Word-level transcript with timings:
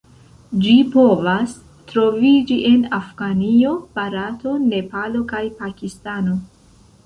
Ĝi 0.61 0.71
povas 0.95 1.53
troviĝi 1.91 2.57
en 2.71 2.81
Afganio, 3.01 3.77
Barato, 4.01 4.57
Nepalo 4.73 5.25
kaj 5.37 5.47
Pakistano. 5.65 6.39